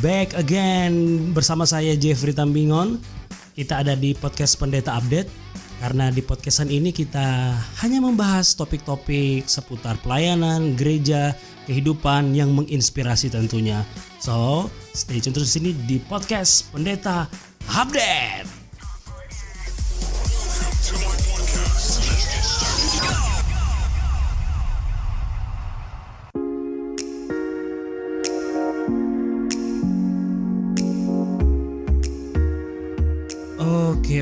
[0.00, 2.96] back again bersama saya Jeffrey Tambingon.
[3.52, 5.28] Kita ada di podcast Pendeta Update
[5.80, 11.36] karena di podcastan ini kita hanya membahas topik-topik seputar pelayanan, gereja,
[11.68, 13.84] kehidupan yang menginspirasi tentunya.
[14.20, 17.28] So, stay tune terus di sini di podcast Pendeta
[17.68, 18.59] Update.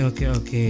[0.09, 0.69] Oke oke.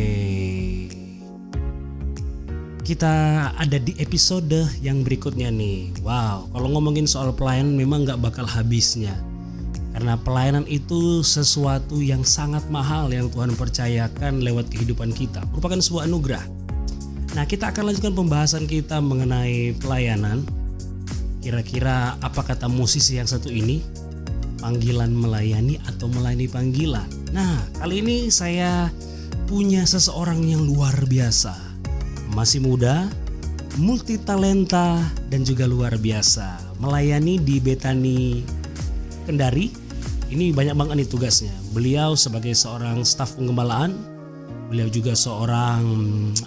[2.83, 3.15] Kita
[3.55, 5.95] ada di episode yang berikutnya nih.
[6.02, 9.14] Wow, kalau ngomongin soal pelayanan memang nggak bakal habisnya.
[9.95, 15.47] Karena pelayanan itu sesuatu yang sangat mahal yang Tuhan percayakan lewat kehidupan kita.
[15.55, 16.42] Merupakan sebuah anugerah.
[17.39, 20.42] Nah, kita akan lanjutkan pembahasan kita mengenai pelayanan.
[21.39, 23.86] Kira-kira apa kata musisi yang satu ini?
[24.58, 27.06] Panggilan melayani atau melayani panggilan?
[27.30, 28.91] Nah, kali ini saya
[29.48, 31.56] punya seseorang yang luar biasa.
[32.36, 33.08] Masih muda,
[33.80, 35.00] multi talenta
[35.32, 36.77] dan juga luar biasa.
[36.77, 38.44] Melayani di Betani
[39.24, 39.72] Kendari.
[40.28, 41.55] Ini banyak banget nih tugasnya.
[41.72, 43.96] Beliau sebagai seorang staf penggembalaan,
[44.68, 45.80] beliau juga seorang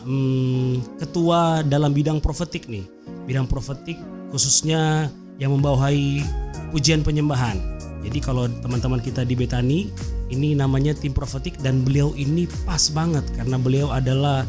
[0.06, 2.86] hmm, ketua dalam bidang profetik nih.
[3.26, 3.98] Bidang profetik
[4.30, 5.10] khususnya
[5.42, 6.22] yang membawahi
[6.70, 7.81] pujian penyembahan.
[8.02, 9.90] Jadi kalau teman-teman kita di Betani
[10.34, 14.46] ini namanya tim profetik dan beliau ini pas banget karena beliau adalah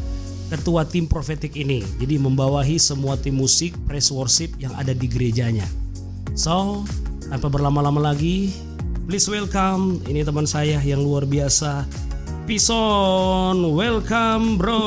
[0.49, 1.85] ketua tim profetik ini.
[2.01, 5.65] Jadi membawahi semua tim musik praise worship yang ada di gerejanya.
[6.33, 6.81] So,
[7.29, 8.53] tanpa berlama-lama lagi,
[9.05, 11.85] please welcome ini teman saya yang luar biasa
[12.43, 14.83] Pison, welcome bro.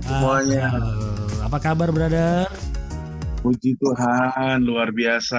[0.00, 0.72] Semuanya.
[1.44, 2.48] Apa kabar brother?
[3.46, 5.38] Puji Tuhan, luar biasa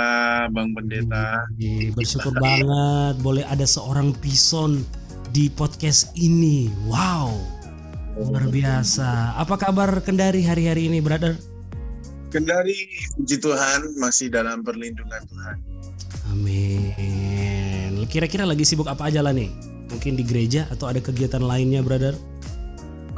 [0.55, 1.43] Bang Pendeta.
[1.59, 4.79] Iya, bersyukur banget boleh ada seorang Pison
[5.35, 6.71] di podcast ini.
[6.87, 7.35] Wow.
[8.15, 9.35] Luar biasa.
[9.35, 11.35] Apa kabar Kendari hari-hari ini, brother?
[12.31, 12.87] Kendari,
[13.19, 15.57] puji Tuhan, masih dalam perlindungan Tuhan.
[16.31, 18.07] Amin.
[18.07, 19.51] Kira-kira lagi sibuk apa aja lah nih?
[19.91, 22.15] Mungkin di gereja atau ada kegiatan lainnya, brother?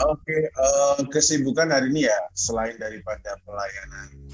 [0.02, 4.29] Oke, uh, kesibukan hari ini ya, selain daripada pelayanan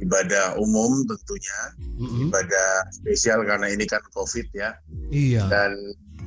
[0.00, 2.28] ibadah umum tentunya, mm-hmm.
[2.28, 4.76] ibadah spesial karena ini kan COVID ya.
[5.12, 5.44] Iya.
[5.48, 5.76] Dan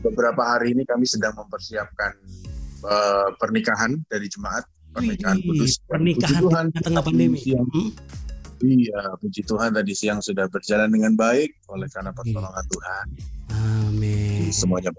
[0.05, 2.13] beberapa hari ini kami sedang mempersiapkan
[2.85, 4.63] uh, pernikahan dari jemaat,
[4.93, 5.81] pernikahan Wih, kudus.
[5.89, 7.39] Pernikahan puji Tuhan, di tengah pandemi.
[7.41, 7.89] Siang, hmm?
[8.63, 13.05] Iya, puji Tuhan tadi siang sudah berjalan dengan baik oleh karena pertolongan Tuhan.
[13.91, 14.47] Amin.
[14.55, 14.93] Semuanya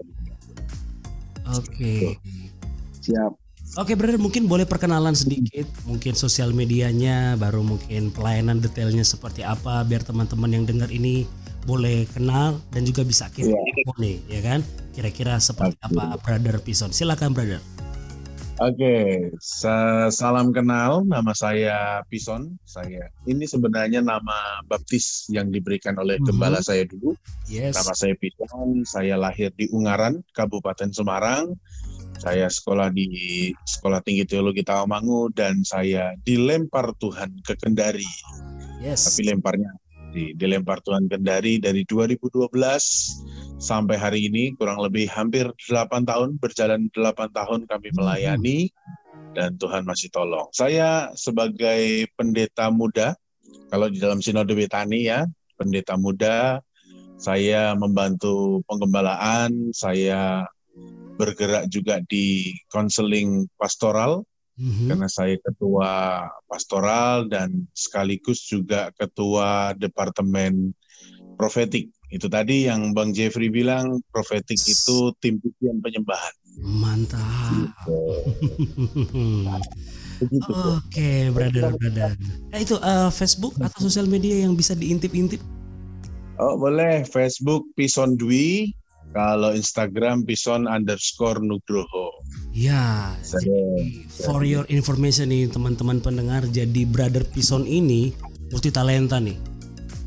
[1.49, 1.73] Oke.
[1.73, 2.05] Okay.
[3.01, 3.44] Siap.
[3.75, 9.83] Oke, brother, mungkin boleh perkenalan sedikit, mungkin sosial medianya, baru mungkin pelayanan detailnya seperti apa,
[9.83, 11.27] biar teman-teman yang dengar ini
[11.67, 13.99] boleh kenal dan juga bisa kirim yeah.
[13.99, 14.63] nih, ya kan?
[14.95, 15.91] Kira-kira seperti okay.
[15.91, 16.95] apa, brother Pison?
[16.95, 17.59] Silakan, brother.
[18.63, 19.35] Oke, okay.
[20.07, 21.03] salam kenal.
[21.03, 22.55] Nama saya Pison.
[22.63, 26.31] Saya ini sebenarnya nama baptis yang diberikan oleh mm-hmm.
[26.31, 27.11] gembala saya dulu.
[27.51, 27.75] Yes.
[27.75, 28.87] Nama saya Pison.
[28.87, 31.59] Saya lahir di Ungaran, Kabupaten Semarang.
[32.19, 38.07] Saya sekolah di Sekolah Tinggi Teologi Tawamangu dan saya dilempar Tuhan ke Kendari.
[38.79, 39.07] Yes.
[39.07, 39.71] Tapi lemparnya
[40.15, 42.47] di dilempar Tuhan Kendari dari 2012
[43.59, 48.71] sampai hari ini kurang lebih hampir 8 tahun berjalan 8 tahun kami melayani
[49.35, 50.47] dan Tuhan masih tolong.
[50.55, 53.19] Saya sebagai pendeta muda
[53.67, 55.27] kalau di dalam Sinode Betani ya,
[55.59, 56.63] pendeta muda
[57.15, 60.47] saya membantu penggembalaan, saya
[61.15, 64.23] bergerak juga di konseling pastoral
[64.59, 64.87] mm-hmm.
[64.91, 65.91] karena saya ketua
[66.47, 70.75] pastoral dan sekaligus juga ketua departemen
[71.35, 71.91] profetik.
[72.07, 76.33] Itu tadi yang Bang Jeffrey bilang profetik itu tim pujian penyembahan.
[76.63, 77.19] Mantap.
[77.51, 77.99] Gitu.
[80.15, 80.47] Oke,
[80.87, 82.15] okay, brother, brother.
[82.55, 85.43] Eh, itu uh, Facebook atau sosial media yang bisa diintip-intip?
[86.39, 88.71] Oh boleh, Facebook Pison Dwi,
[89.15, 92.11] kalau Instagram Pison underscore Nugroho.
[92.51, 98.11] Ya, jadi for your information nih teman-teman pendengar, jadi Brother Pison ini
[98.51, 99.39] multi talenta nih.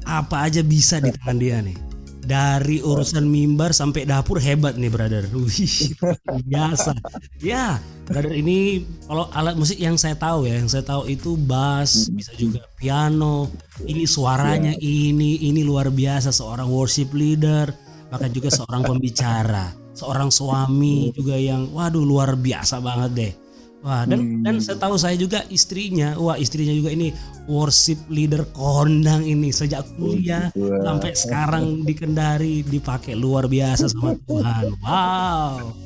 [0.05, 1.88] Apa aja bisa di tangan dia nih.
[2.28, 5.25] Dari urusan mimbar sampai dapur hebat nih brother.
[5.32, 5.96] Wih,
[6.44, 6.93] biasa.
[7.40, 12.12] Ya, brother ini kalau alat musik yang saya tahu ya, yang saya tahu itu bass,
[12.12, 13.49] bisa juga piano.
[13.81, 21.12] Ini suaranya ini ini luar biasa seorang worship leader bahkan juga seorang pembicara, seorang suami
[21.12, 23.32] juga yang waduh luar biasa banget deh.
[23.78, 24.43] Wah, dan Hmm.
[24.43, 27.14] dan setahu saya juga istrinya, wah istrinya juga ini
[27.46, 30.50] worship leader kondang ini sejak kuliah
[30.82, 34.75] sampai sekarang di Kendari dipakai luar biasa sama Tuhan.
[34.82, 35.78] Wow,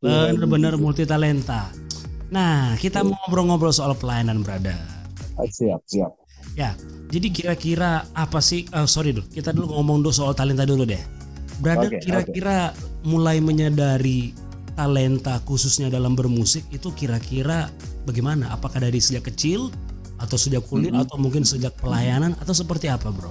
[0.00, 1.68] benar-benar multi talenta.
[2.32, 4.80] Nah, kita mau ngobrol-ngobrol soal pelayanan, brother.
[5.36, 6.16] Ah, Siap, siap.
[6.56, 6.72] Ya,
[7.12, 8.64] jadi kira-kira apa sih?
[8.72, 11.02] Oh, sorry dulu, kita dulu ngomong dulu soal talenta dulu deh.
[11.62, 12.74] Brother, Oke, kira-kira
[13.06, 14.34] mulai menyadari
[14.74, 17.70] talenta khususnya dalam bermusik itu kira-kira
[18.04, 18.50] bagaimana?
[18.50, 19.70] Apakah dari sejak kecil
[20.18, 21.04] atau sejak kuliah Mhm.
[21.06, 23.30] atau mungkin sejak pelayanan atau seperti apa, bro?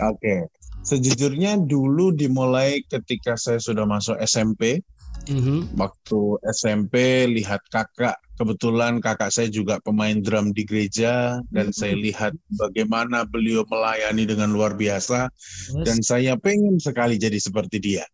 [0.00, 0.48] Oke.
[0.82, 4.82] Sejujurnya dulu dimulai ketika saya sudah masuk SMP.
[5.30, 5.78] Mhm.
[5.78, 6.20] Waktu
[6.50, 11.38] SMP lihat kakak, kebetulan kakak saya juga pemain drum di gereja.
[11.54, 11.76] Dan Mhm.
[11.76, 15.30] saya lihat bagaimana beliau melayani dengan luar biasa.
[15.30, 18.06] Terus, dan saya pengen sekali jadi seperti dia.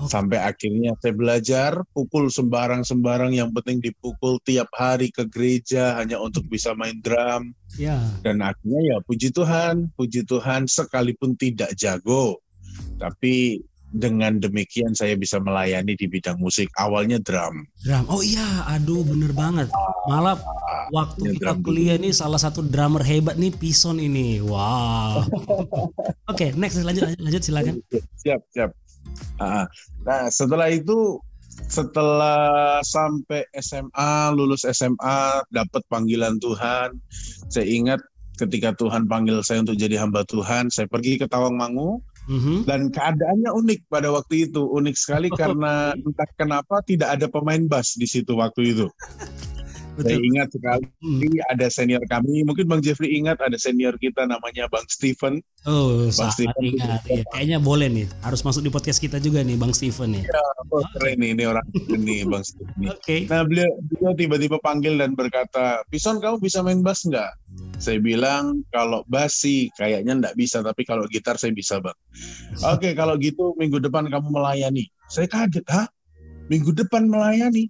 [0.00, 0.16] Oke.
[0.16, 3.36] Sampai akhirnya saya belajar pukul sembarang-sembarang.
[3.36, 7.52] Yang penting dipukul tiap hari ke gereja hanya untuk bisa main drum.
[7.76, 12.40] Ya, dan akhirnya ya puji Tuhan, puji Tuhan sekalipun tidak jago.
[12.96, 16.70] Tapi dengan demikian saya bisa melayani di bidang musik.
[16.78, 17.66] Awalnya drum.
[17.82, 18.04] drum.
[18.06, 19.66] Oh iya, aduh bener banget.
[20.06, 20.38] Malah
[20.90, 21.64] waktu Ya, kita dulu.
[21.70, 24.38] kuliah nih salah satu drummer hebat nih Pison ini.
[24.38, 25.26] Wow.
[26.30, 27.74] Oke, next lanjut lanjut, lanjut silakan.
[28.22, 28.70] Siap, siap.
[29.36, 29.66] Ah,
[30.00, 31.20] Nah, setelah itu
[31.68, 36.96] setelah sampai SMA, lulus SMA, dapat panggilan Tuhan.
[37.52, 38.00] Saya ingat
[38.34, 42.68] ketika Tuhan panggil saya untuk jadi hamba Tuhan, saya pergi ke Tawangmangu Mhm.
[42.68, 44.62] dan keadaannya unik pada waktu itu.
[44.66, 48.86] Unik sekali karena entah kenapa tidak ada pemain bass di situ waktu itu.
[50.00, 51.20] Saya ingat sekali Hmm.
[51.48, 55.40] ada senior kami, mungkin Bang Jeffrey ingat ada senior kita namanya Bang Stephen.
[55.68, 57.00] Oh, Bang Steven ingat.
[57.08, 58.06] Iya, kayaknya boleh nih.
[58.24, 60.24] Harus masuk di podcast kita juga nih, Bang Steven nih.
[60.70, 62.72] Oh, keren nih, ini orang ini Bang Stephen.
[62.80, 62.88] nih.
[62.92, 63.16] Oke.
[63.28, 67.32] Nah beliau, beliau tiba-tiba panggil dan berkata, Pison kamu bisa main bass nggak?
[67.80, 71.96] Saya bilang kalau bass sih kayaknya nggak bisa, tapi kalau gitar saya bisa bang.
[72.68, 74.86] Oke kalau gitu minggu depan kamu melayani.
[75.10, 75.88] Saya kaget, hah?
[76.46, 77.66] Minggu depan melayani?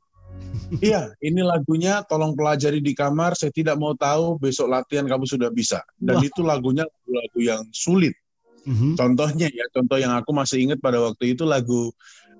[0.78, 3.34] Iya, ini lagunya tolong pelajari di kamar.
[3.34, 5.82] Saya tidak mau tahu besok latihan kamu sudah bisa.
[5.99, 6.26] Dan Wah.
[6.31, 8.14] itu lagunya lagu yang sulit.
[8.62, 8.94] Mhm.
[8.94, 11.90] Contohnya ya, contoh yang aku masih ingat pada waktu itu lagu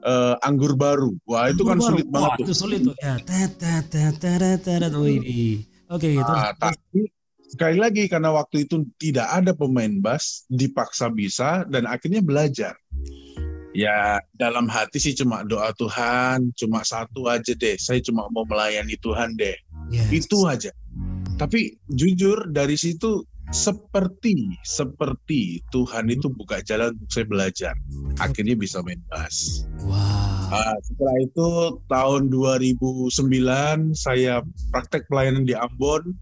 [0.00, 1.16] eh, Anggur Baru.
[1.26, 1.88] Wah itu kan Baru.
[1.92, 2.44] sulit banget Wah, tuh.
[2.46, 2.94] itu sulit tuh.
[3.02, 3.18] Ya.
[5.90, 6.22] Oke, gitu.
[6.30, 7.10] Nah, tapi
[7.50, 12.78] sekali lagi karena waktu itu tidak ada pemain bass, dipaksa bisa dan akhirnya belajar.
[13.80, 17.80] Ya dalam hati sih cuma doa Tuhan, cuma satu aja deh.
[17.80, 19.56] Saya cuma mau melayani Tuhan deh.
[19.88, 20.12] Yes.
[20.12, 20.68] Itu aja.
[21.40, 27.74] Tapi jujur dari situ seperti seperti Tuhan itu buka jalan untuk saya belajar.
[28.22, 29.64] Akhirnya bisa main bass.
[29.82, 29.96] Wow.
[30.50, 31.48] Ah, setelah itu
[31.86, 34.42] tahun 2009 saya
[34.74, 36.14] praktek pelayanan di Ambon.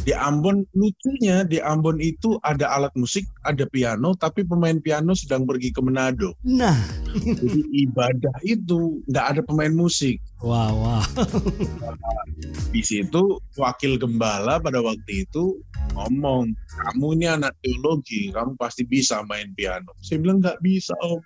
[0.00, 5.44] Di Ambon lucunya di Ambon itu ada alat musik, ada piano, tapi pemain piano sedang
[5.44, 6.32] pergi ke Manado.
[6.40, 6.76] Nah,
[7.12, 10.16] Jadi ibadah itu nggak ada pemain musik.
[10.40, 11.04] wow, wow.
[12.72, 15.60] Di situ wakil gembala pada waktu itu
[15.92, 19.92] ngomong, kamu ini anak teologi, kamu pasti bisa main piano.
[20.00, 21.20] Saya bilang nggak bisa om,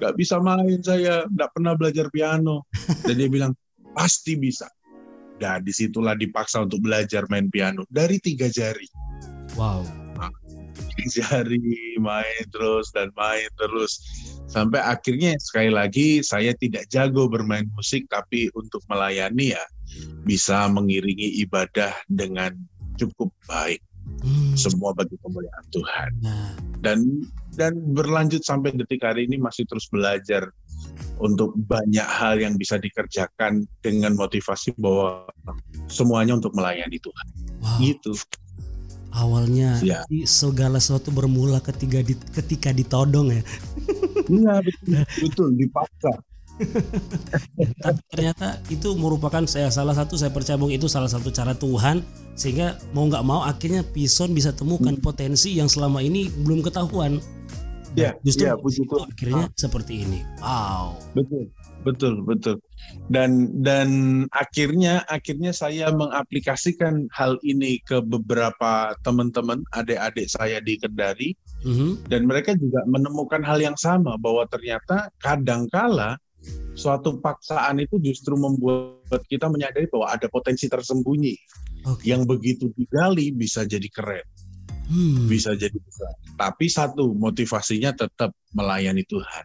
[0.00, 2.64] nggak bisa main saya, nggak pernah belajar piano.
[3.04, 3.52] Dan dia bilang
[3.92, 4.70] pasti bisa.
[5.40, 8.86] Dan di situlah dipaksa untuk belajar main piano dari tiga jari.
[9.56, 9.82] Wow.
[11.00, 14.04] Tiga jari main terus dan main terus
[14.52, 19.64] sampai akhirnya sekali lagi saya tidak jago bermain musik tapi untuk melayani ya
[20.26, 22.52] bisa mengiringi ibadah dengan
[22.98, 23.80] cukup baik
[24.20, 24.52] Hmm.
[24.58, 26.52] semua bagi kemuliaan Tuhan Nah,
[26.84, 27.24] dan
[27.56, 30.52] dan berlanjut sampai detik hari ini masih terus belajar
[31.20, 35.28] untuk banyak hal yang bisa dikerjakan dengan motivasi bahwa
[35.90, 37.26] semuanya untuk melayani Tuhan
[37.60, 37.78] wow.
[37.80, 38.12] gitu
[39.10, 40.06] Awalnya Ya.
[40.22, 43.42] segala sesuatu bermula ketika di, ketika ditodong ya.
[44.30, 46.14] iya betul betul dipaksa
[47.84, 52.04] Tapi ternyata itu merupakan saya salah satu saya percaya bahwa itu salah satu cara Tuhan
[52.36, 57.20] sehingga mau nggak mau akhirnya Pison bisa temukan potensi yang selama ini belum ketahuan.
[57.98, 59.08] Iya, justru di puji Tuhan.
[59.10, 60.20] akhirnya seperti ini.
[60.38, 60.94] Wow.
[61.12, 61.44] Betul,
[61.82, 62.56] betul, betul.
[63.10, 63.88] Dan dan
[64.30, 71.34] akhirnya akhirnya saya mengaplikasikan hal ini ke beberapa teman-teman adik-adik saya di Kendari
[71.66, 72.08] Mhm.
[72.08, 76.16] dan mereka juga menemukan hal yang sama bahwa ternyata kadangkala
[76.72, 81.36] suatu paksaan itu justru membuat kita menyadari bahwa ada potensi tersembunyi
[81.84, 82.08] Oke.
[82.08, 84.24] yang begitu digali bisa jadi keren,
[84.90, 85.30] Hmm.
[85.30, 86.10] bisa jadi besar.
[86.34, 89.44] Tapi satu motivasinya tetap melayani Tuhan,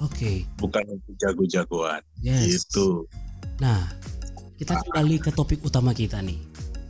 [0.00, 0.48] Oke.
[0.56, 2.00] bukan untuk jago-jagoan.
[2.24, 2.64] Yes.
[2.64, 3.04] Gitu.
[3.60, 3.92] Nah,
[4.56, 6.40] kita kembali ke topik utama kita nih.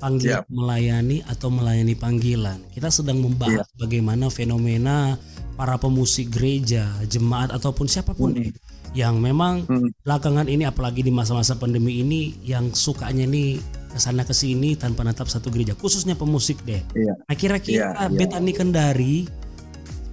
[0.01, 0.49] Panggilan Siap.
[0.49, 2.63] melayani atau melayani panggilan.
[2.73, 5.21] Kita sedang membahas bagaimana fenomena
[5.59, 8.39] para pemusik gereja, jemaat ataupun siapa pun Hmm.
[8.39, 8.49] deh
[8.91, 9.89] yang memang Hmm.
[10.03, 15.03] belakangan ini apalagi di masa-masa pandemi ini yang sukanya nih ke sana ke sini tanpa
[15.03, 16.83] natap satu gereja khususnya pemusik deh.
[16.95, 17.15] Iya.
[17.27, 18.11] Nah kira-kira Iya, iya.
[18.11, 19.17] Betani Kendari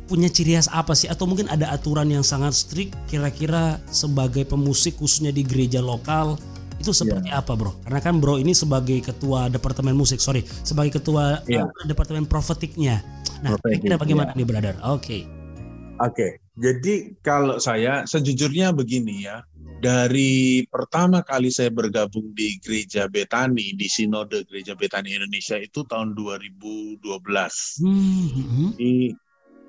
[0.07, 4.95] punya ciri khas apa sih atau mungkin ada aturan yang sangat strict kira-kira sebagai pemusik
[4.95, 6.39] khususnya di gereja lokal
[6.77, 7.41] itu seperti Iya.
[7.41, 7.73] apa bro?
[7.81, 11.65] Karena kan bro ini sebagai ketua departemen musik, sorry, sebagai ketua Iya.
[11.65, 13.01] uh, departemen profetiknya.
[13.41, 14.37] Nah, Profetik, kira-kira bagaimana iya.
[14.37, 14.75] nih brother?
[14.85, 15.25] Oke.
[15.97, 19.45] Oke, jadi kalau saya sejujurnya begini ya,
[19.77, 26.17] dari pertama kali saya bergabung di Gereja Betani di Sinode Gereja Betani Indonesia itu tahun
[26.17, 27.05] 2012.
[27.85, 28.69] Hmm, hmm, hmm.
[28.81, 28.97] Ini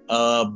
[0.08, 0.46] eh,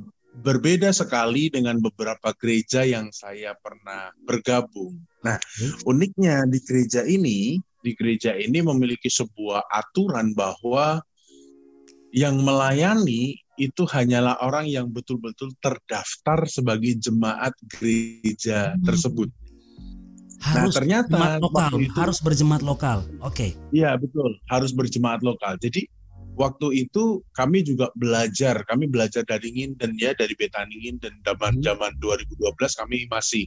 [0.41, 4.97] berbeda sekali dengan beberapa gereja yang saya pernah bergabung.
[5.21, 5.37] Nah,
[5.85, 11.05] uniknya di gereja ini, di gereja ini memiliki sebuah aturan bahwa
[12.17, 18.83] yang melayani itu hanyalah orang yang betul-betul terdaftar sebagai jemaat gereja Hmm.
[18.83, 19.31] tersebut.
[20.43, 23.07] Harus ternyata jemaat lokal, itu- harus berjemaat lokal.
[23.23, 23.55] Oke.
[23.71, 25.55] Iya betul, harus berjemaat lokal.
[25.63, 25.87] Jadi
[26.35, 31.63] waktu itu kami juga belajar, kami belajar dari Nginden ya, dari Betaningin dan zaman Hmm.
[31.63, 33.47] zaman 2012 kami masih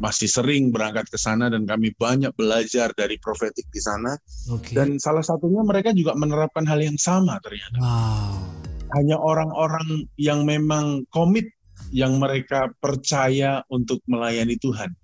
[0.00, 4.16] masih sering berangkat ke sana dan kami banyak belajar dari profetik di sana.
[4.50, 4.74] Oke.
[4.74, 7.78] Dan salah satunya mereka juga menerapkan hal yang sama ternyata.
[7.78, 8.53] Wow.
[8.94, 11.50] Hanya orang-orang yang memang komit,
[11.90, 14.94] yang mereka percaya untuk melayani Tuhan.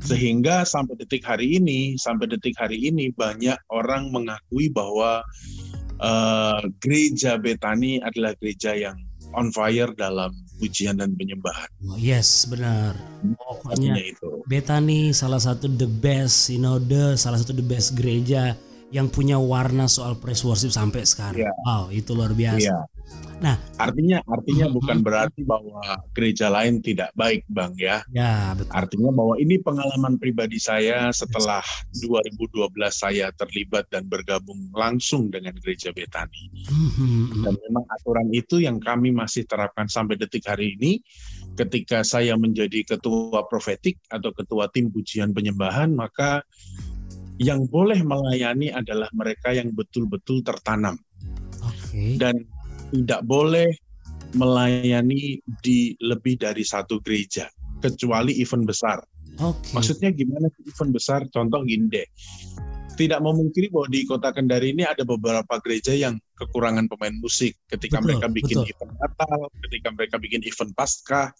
[0.00, 5.20] Sehingga sampai detik hari ini, sampai detik hari ini banyak orang mengakui bahwa
[6.00, 8.96] eh, gereja Betani adalah gereja yang
[9.36, 11.68] on fire dalam pujian dan penyembahan.
[11.86, 12.98] Oh, yes, benar.
[13.38, 14.28] Pokoknya Artinya itu.
[14.48, 18.58] Betani salah satu the best sinode, salah satu the best gereja
[18.90, 21.46] yang punya warna soal praise worship sampai sekarang.
[21.46, 21.52] Iya.
[21.62, 22.58] Wow, itu luar biasa.
[22.58, 22.78] Iya.
[23.40, 23.56] Nah.
[23.80, 24.74] artinya artinya Mhm.
[24.76, 25.80] bukan berarti bahwa
[26.12, 28.04] gereja lain tidak baik, Bang ya.
[28.12, 28.68] Ya, betul.
[28.76, 31.64] Artinya bahwa ini pengalaman pribadi saya setelah
[32.04, 36.52] 2012 saya terlibat dan bergabung langsung dengan gereja Betani.
[36.68, 41.00] Mhm, Dan memang aturan itu yang kami masih terapkan sampai detik hari ini.
[41.56, 46.44] Ketika saya menjadi ketua profetik atau ketua tim pujian penyembahan, maka
[47.40, 51.00] yang boleh melayani adalah mereka yang betul-betul tertanam
[51.64, 52.20] Oke.
[52.20, 52.36] dan
[52.90, 53.70] tidak boleh
[54.34, 57.50] melayani di lebih dari satu gereja
[57.82, 58.98] kecuali event besar.
[59.40, 59.72] Oke.
[59.72, 61.20] Maksudnya gimana sih event besar?
[61.32, 62.06] Contoh gini deh.
[63.00, 67.56] Tidak memungkiri bahwa di kota Kendari ini ada beberapa gereja yang kekurangan pemain musik.
[67.64, 68.68] Ketika Betul, mereka bikin betul.
[68.72, 71.32] event Natal, ketika mereka bikin event Paskah,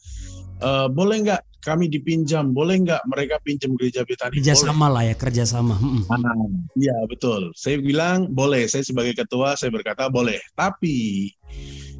[0.60, 2.56] eh, boleh nggak kami dipinjam?
[2.56, 4.40] Boleh nggak mereka pinjam gereja Betani?
[4.40, 4.40] Boleh.
[4.40, 5.76] kerjasama lah ya, kerjasama.
[5.76, 6.02] Mhm.
[6.08, 6.48] Ah,
[6.80, 7.52] Iya betul.
[7.52, 8.64] Saya bilang boleh.
[8.64, 10.40] Saya sebagai ketua saya berkata boleh.
[10.56, 11.28] Tapi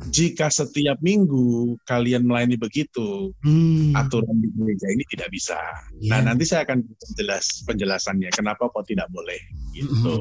[0.09, 3.93] jika setiap minggu kalian melayani begitu, Hmm.
[3.93, 5.61] aturan di gereja ini tidak bisa.
[6.01, 6.17] Ya.
[6.17, 6.81] Nah nanti saya akan
[7.15, 9.37] jelas penjelasannya kenapa kok tidak boleh
[9.77, 10.17] gitu.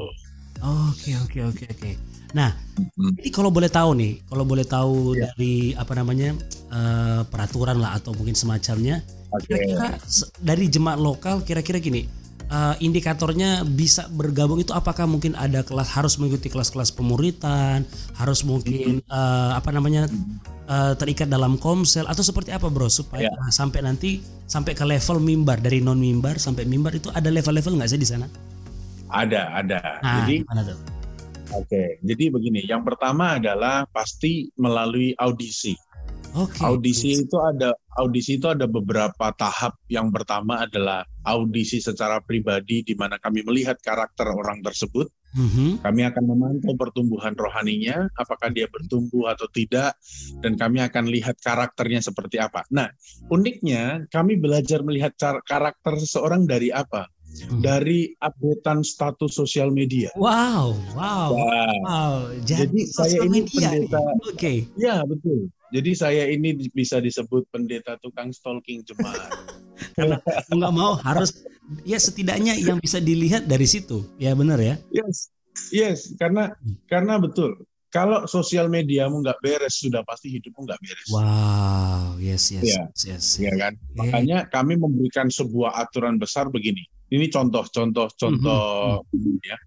[0.60, 1.90] Oke, oke, oke, oke.
[2.30, 2.52] Nah,
[2.96, 3.12] Hmm.
[3.16, 5.28] Jadi kalau boleh tahu nih, kalau boleh tahu Ya.
[5.32, 6.36] dari apa namanya
[6.70, 9.02] eh, peraturan lah atau mungkin semacamnya,
[9.44, 9.98] kira-kira
[10.38, 12.06] dari jemaat lokal kira-kira gini,
[12.50, 17.86] eh, indikatornya bisa bergabung itu apakah mungkin ada kelas harus mengikuti kelas-kelas pemuritan,
[18.18, 20.10] harus mungkin eh, apa namanya
[20.66, 23.52] eh, terikat dalam komsel atau seperti apa bro supaya Ya.
[23.54, 24.18] sampai nanti
[24.50, 28.08] sampai ke level mimbar dari non mimbar sampai mimbar itu ada level-level nggak sih di
[28.08, 28.26] sana?
[29.10, 29.80] Ada ada.
[30.02, 30.78] Nah, Jadi tuh?
[31.54, 31.82] oke.
[32.02, 32.62] Jadi begini.
[32.62, 35.74] Yang pertama adalah pasti melalui audisi.
[36.36, 36.62] Oke.
[36.62, 39.74] Audisi itu ada audisi itu ada beberapa tahap.
[39.90, 45.10] Yang pertama adalah audisi secara pribadi di mana kami melihat karakter orang tersebut.
[45.30, 45.82] Mhm.
[45.86, 49.94] Kami akan memantau pertumbuhan rohaninya, apakah dia bertumbuh atau tidak,
[50.42, 52.66] dan kami akan lihat karakternya seperti apa.
[52.74, 52.90] Nah,
[53.30, 55.14] uniknya kami belajar melihat
[55.46, 57.06] karakter seseorang dari apa?
[57.46, 57.62] Hmm.
[57.62, 60.10] Dari updatean status sosial media.
[60.18, 62.14] Wow, wow, Wah, wow.
[62.42, 64.52] Jadi, Jadi saya sosial ini media pendeta- Oke.
[64.74, 65.46] ya betul.
[65.70, 69.30] Jadi saya ini bisa disebut pendeta tukang stalking jemaat.
[69.96, 70.18] Karena
[70.50, 71.32] nggak mau harus
[71.86, 74.04] ya setidaknya yang bisa dilihat dari situ.
[74.18, 74.76] Ya benar ya.
[74.92, 75.30] yes,
[75.72, 76.52] yes, karena
[76.84, 77.64] karena betul.
[77.90, 81.08] Kalau sosial mediamu nggak beres, sudah pasti hidupmu nggak beres.
[81.10, 82.82] Wow, yes yes Iya.
[82.86, 83.02] yes.
[83.02, 83.24] yes.
[83.42, 83.74] ya kan?
[83.74, 83.98] Oke.
[83.98, 86.86] Makanya kami memberikan sebuah aturan besar begini.
[87.10, 89.02] Ini contoh, contoh, contoh
[89.42, 89.58] ya.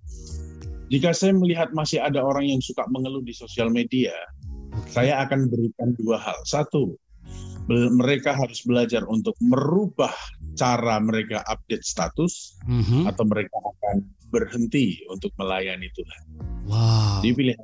[0.87, 4.15] Jika saya melihat masih ada orang yang suka mengeluh di sosial media.
[4.89, 6.37] Saya akan berikan dua hal.
[6.45, 6.97] Satu,
[7.69, 10.11] mereka harus belajar untuk merubah
[10.53, 13.07] cara mereka update status Mhm.
[13.07, 16.21] atau mereka akan berhenti untuk melayani Tuhan.
[16.67, 17.21] Wow.
[17.21, 17.61] Jadi pilihan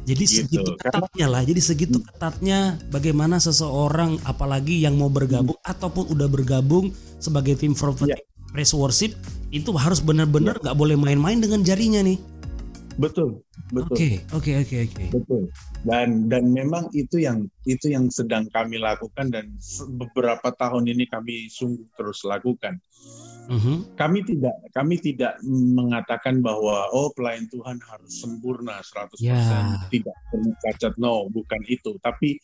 [0.00, 1.42] Jadi Gitu, segitu ketatnya lah.
[1.46, 5.70] Jadi segitu ketatnya bagaimana seseorang apalagi yang mau bergabung Hmm.
[5.70, 6.90] ataupun udah bergabung
[7.22, 8.50] sebagai tim prophetic Iya.
[8.50, 9.14] praise worship
[9.54, 12.18] itu harus benar-benar nggak boleh main-main dengan jarinya nih.
[12.98, 13.94] Betul, betul.
[13.94, 15.04] Oke, oke, oke, oke.
[15.14, 15.42] Betul.
[15.86, 19.54] Dan dan memang itu yang itu yang sedang kami lakukan dan
[20.00, 22.80] beberapa tahun ini kami sungguh terus lakukan.
[23.50, 23.98] Mhm.
[23.98, 29.74] Kami tidak kami tidak mengatakan bahwa oh pelayan Tuhan harus sempurna 100%, Ya.
[29.90, 30.94] tidak pernah cacat.
[31.02, 31.98] No, bukan itu.
[31.98, 32.38] Tapi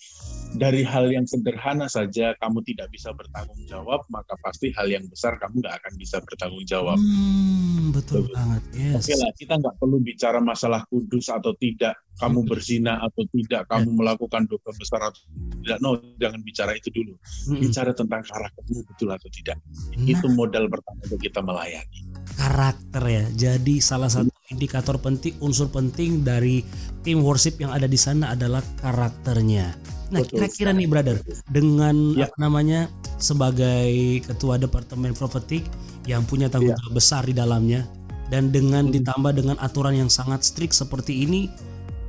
[0.58, 5.38] dari hal yang sederhana saja kamu tidak bisa bertanggung jawab, maka pasti hal yang besar
[5.38, 6.98] kamu nggak akan bisa bertanggung jawab.
[6.98, 8.34] Hmm, betul Betul.
[8.34, 8.62] banget.
[8.74, 8.94] Yes.
[8.98, 13.92] Oke lah, kita nggak perlu bicara masalah kudus atau tidak, kamu berzina atau tidak, kamu
[13.92, 15.20] melakukan dosa besar atau
[15.60, 15.78] tidak.
[15.80, 17.12] No, jangan bicara itu dulu.
[17.52, 17.60] Mm-mm.
[17.60, 19.58] Bicara tentang karaktermu betul atau tidak.
[19.96, 22.00] Nah, Itu modal pertama untuk kita melayani.
[22.36, 23.24] karakter ya.
[23.32, 26.60] Jadi salah satu indikator penting, unsur penting dari
[27.00, 29.72] tim worship yang ada di sana adalah karakternya.
[30.12, 31.16] Nah, kira-kira nih brother,
[31.48, 32.28] dengan Ya.
[32.28, 33.90] apa namanya sebagai
[34.22, 35.64] ketua departemen prophetic
[36.04, 36.78] yang punya tanggung Ya.
[36.78, 37.88] jawab besar di dalamnya
[38.28, 38.94] dan dengan Hmm.
[38.94, 41.50] ditambah dengan aturan yang sangat strict seperti ini,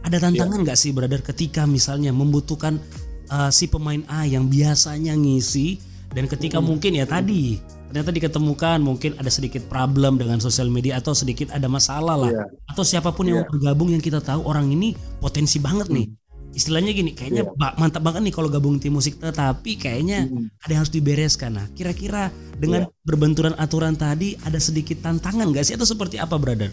[0.07, 2.79] ada tantangan nggak sih brother ketika misalnya membutuhkan
[3.27, 6.71] uh, si pemain A yang biasanya ngisi dan ketika Hmm.
[6.71, 11.67] mungkin ya tadi ternyata diketemukan mungkin ada sedikit problem dengan sosial media atau sedikit ada
[11.67, 12.43] masalah lah Iya.
[12.67, 13.47] atau siapa pun yang Iya.
[13.47, 16.07] bergabung yang kita tahu orang ini potensi banget nih
[16.51, 17.53] istilahnya gini kayaknya Iya.
[17.53, 20.47] ba- mantap banget nih kalau gabung tim musik tetapi kayaknya Hmm.
[20.59, 22.91] ada yang harus dibereskan nah kira-kira dengan Iya.
[23.03, 26.71] berbenturan aturan tadi ada sedikit tantangan gak sih atau seperti apa brother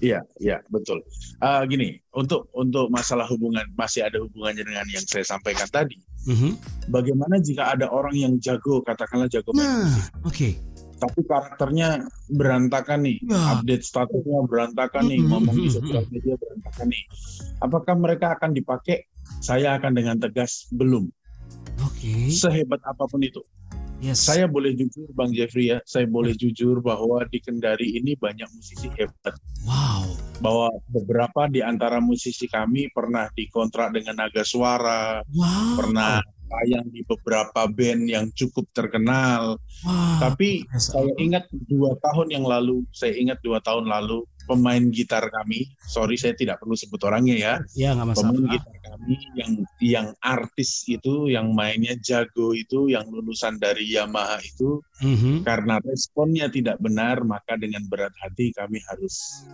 [0.00, 1.04] Iya, iya, betul.
[1.44, 6.00] Ah, gini, untuk untuk masalah hubungan masih ada hubungannya dengan yang saya sampaikan tadi.
[6.24, 6.56] Mhm.
[6.88, 10.50] Bagaimana jika ada orang yang jago, katakanlah jago main nah musik, oke
[11.00, 13.56] tapi karakternya berantakan nih, Ya.
[13.56, 17.04] update statusnya berantakan nih, Mhm, ngomong di mhm, sosial media berantakan nih.
[17.64, 19.08] Apakah mereka akan dipakai?
[19.40, 21.08] Saya akan dengan tegas belum.
[21.80, 23.40] oke Sehebat apa pun itu.
[24.00, 24.26] Yes.
[24.26, 28.88] Saya boleh jujur, Bang Jeffrey ya, saya boleh jujur bahwa di Kendari ini banyak musisi
[28.96, 29.36] hebat.
[29.68, 30.04] wow.
[30.40, 35.76] Bahwa beberapa di antara musisi kami pernah dikontrak dengan Naga Suara, wow.
[35.76, 39.60] pernah tayang di beberapa band yang cukup terkenal.
[39.86, 40.18] wow.
[40.18, 45.70] Tapi saya ingat dua tahun yang lalu, saya ingat dua tahun lalu pemain gitar kami,
[45.86, 48.34] sorry saya tidak perlu sebut orangnya ya, ya nggak masalah.
[48.34, 54.38] Pemain gitar kami yang yang artis itu, yang mainnya jago itu, yang lulusan dari Yamaha
[54.44, 55.42] itu, Mhm.
[55.48, 59.44] karena responnya tidak benar, maka dengan berat hati kami harus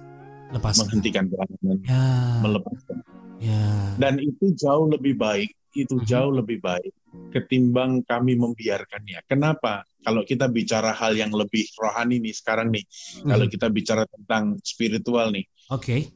[0.50, 2.02] lepas menghentikan pelayanan, ya
[2.42, 2.98] melepaskan.
[3.38, 3.62] ya
[3.96, 6.06] Dan itu jauh lebih baik, itu Mhm.
[6.06, 6.92] jauh lebih baik
[7.30, 9.20] ketimbang kami membiarkannya.
[9.28, 9.84] Kenapa?
[10.00, 12.86] Kalau kita bicara hal yang lebih rohani nih sekarang nih,
[13.26, 13.52] kalau Mhm.
[13.52, 16.10] kita bicara tentang spiritual nih, oke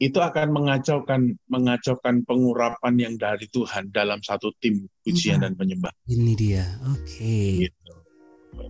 [0.00, 5.44] itu akan mengacaukan mengacaukan pengurapan yang dari Tuhan dalam satu tim pujian Iya.
[5.44, 5.92] dan penyembah.
[6.08, 7.36] ini dia oke
[7.68, 7.92] Gitu.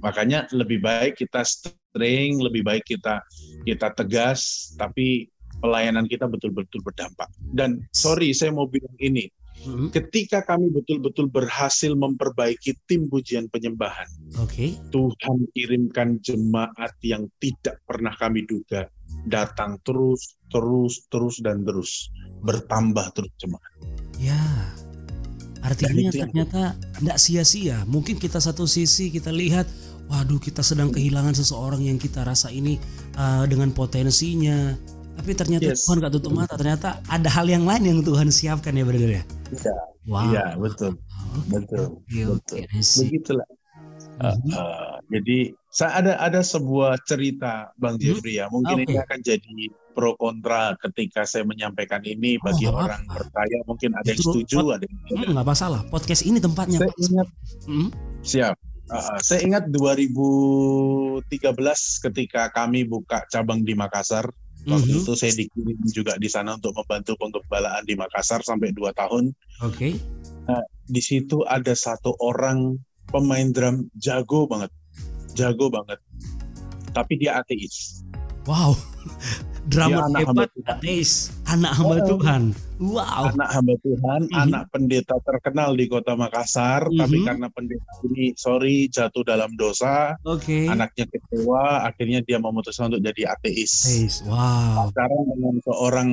[0.04, 3.22] Makanya lebih baik kita string, lebih baik kita
[3.64, 7.28] kita tegas, tapi pelayanan kita betul-betul berdampak.
[7.52, 9.28] Dan sorry, saya mau bilang ini,
[9.60, 9.92] Mhm.
[9.92, 14.08] ketika kami betul-betul berhasil memperbaiki tim pujian penyembahan,
[14.40, 18.88] oke Tuhan kirimkan jemaat yang tidak pernah kami duga
[19.28, 22.08] datang terus, terus, terus dan terus
[22.40, 23.72] bertambah terus jemaat.
[24.16, 24.40] Ya,
[25.60, 27.84] artinya ternyata tidak sia-sia.
[27.84, 29.68] Mungkin kita satu sisi kita lihat,
[30.08, 32.80] waduh kita sedang kehilangan seseorang yang kita rasa ini
[33.16, 34.76] uh, dengan potensinya.
[35.20, 35.84] Tapi ternyata Yes.
[35.84, 36.56] Tuhan gak tutup mata.
[36.56, 39.22] Ternyata ada hal yang lain yang Tuhan siapkan ya brother ya.
[39.52, 39.74] Iya,
[40.08, 40.24] Wow.
[40.26, 40.96] iya betul,
[41.46, 42.58] betul, oke, betul.
[42.80, 43.04] See.
[43.06, 43.44] Begitulah.
[44.16, 48.02] Uh, uh, jadi saya ada ada sebuah cerita Bang Mhm.
[48.02, 48.48] Jeffrey ya.
[48.48, 48.84] Mungkin Oke.
[48.84, 49.52] ini akan jadi
[49.90, 53.16] pro kontra ketika saya menyampaikan ini Oh, bagi nggak orang apa-apa.
[53.28, 53.58] percaya.
[53.64, 55.28] Mungkin ada yang setuju, ada yang Hmm, tidak.
[55.36, 55.80] nggak masalah.
[55.86, 56.78] Podcast ini tempatnya.
[56.78, 57.28] Saya ingat
[57.64, 57.88] Hmm,
[58.22, 58.56] Siap.
[58.90, 61.30] Uh, saya ingat 2013
[62.00, 64.28] ketika kami buka cabang di Makassar.
[64.68, 68.92] Waktu mhm, itu saya dikirim juga di sana untuk membantu penggembalaan di Makassar sampai 2
[68.92, 69.32] tahun.
[69.64, 69.96] Oke.
[70.90, 72.76] Di situ ada satu orang
[73.08, 74.68] pemain drum jago banget.
[75.32, 75.96] Jago banget.
[76.92, 78.04] Tapi dia ateis.
[78.44, 78.76] Wow.
[79.68, 80.70] Drama Dia anak hamba hebat, Tuhan.
[80.72, 81.10] ateis,
[81.44, 82.06] anak hamba Oh.
[82.16, 82.42] Tuhan.
[82.80, 83.22] Wow.
[83.36, 84.40] Anak hamba Tuhan, Mhm.
[84.40, 87.26] anak pendeta terkenal di kota Makassar, tapi Mhm.
[87.28, 90.64] karena pendeta ini sorry jatuh dalam dosa, Oke.
[90.64, 93.72] anaknya kecewa, akhirnya dia memutuskan untuk jadi ateis.
[93.84, 94.14] Ateis.
[94.24, 94.88] Wow.
[94.88, 96.08] pacaran dengan seorang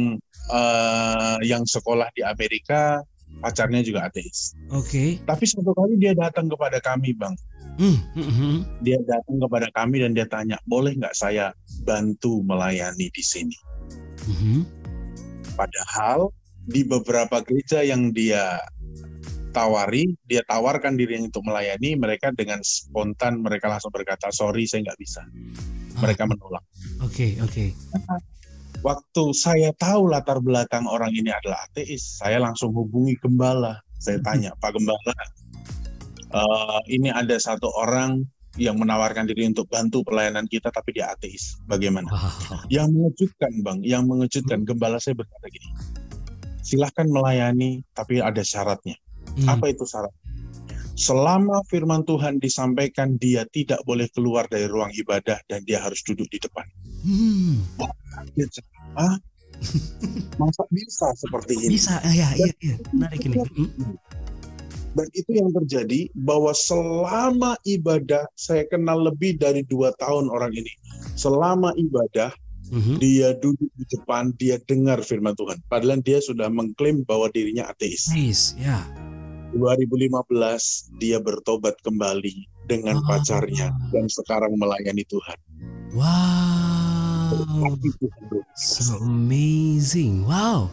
[0.47, 3.03] eh, yang sekolah di Amerika,
[3.43, 4.55] pacarnya juga ateis.
[4.71, 5.19] Oke.
[5.19, 7.35] Tapi suatu kali dia datang kepada kami, Bang.
[7.77, 8.57] Hmm, hmm, hmm.
[8.81, 11.53] Dia datang kepada kami dan dia tanya, boleh nggak saya
[11.85, 13.57] bantu melayani di sini?
[14.25, 14.59] Mhm.
[15.53, 16.33] Padahal
[16.65, 18.57] di beberapa gereja yang dia
[19.53, 24.99] tawari, dia tawarkan diri untuk melayani, mereka dengan spontan mereka langsung berkata, sorry saya nggak
[25.01, 25.21] bisa.
[25.97, 26.61] Mereka menolak.
[27.01, 27.73] Oke, oke.
[28.85, 33.81] Waktu saya tahu latar belakang orang ini adalah ateis, saya langsung hubungi gembala.
[33.97, 35.13] Saya tanya, Pak Gembala,
[36.33, 38.25] eh, ini ada satu orang
[38.57, 41.61] yang menawarkan diri untuk bantu pelayanan kita, tapi dia ateis.
[41.69, 42.09] Bagaimana?
[42.73, 45.69] Yang mengejutkan, Bang, yang mengejutkan, gembala saya berkata gini,
[46.65, 48.97] silahkan melayani, tapi ada syaratnya.
[49.37, 49.47] Hmm.
[49.57, 50.11] Apa itu syarat?
[50.97, 56.25] Selama firman Tuhan disampaikan, dia tidak boleh keluar dari ruang ibadah dan dia harus duduk
[56.33, 56.65] di depan.
[57.05, 57.61] Hmm.
[58.97, 59.15] Hah?
[60.41, 61.77] Masa bisa seperti ini?
[61.77, 62.75] Bisa, ya, iya, iya.
[62.93, 63.37] Menarik ini.
[64.97, 70.73] Dan itu yang terjadi bahwa selama ibadah, saya kenal lebih dari dua tahun orang ini.
[71.13, 72.33] Selama ibadah,
[72.73, 72.97] Mhm.
[72.99, 75.61] dia duduk di depan, dia dengar firman Tuhan.
[75.69, 78.09] Padahal dia sudah mengklaim bahwa dirinya ateis.
[78.11, 78.81] Nice, ya.
[79.55, 83.15] 2015 dia bertobat kembali dengan Ah.
[83.15, 85.37] pacarnya dan sekarang melayani Tuhan.
[85.95, 87.77] Wow.
[88.59, 90.27] So amazing.
[90.27, 90.67] Wow.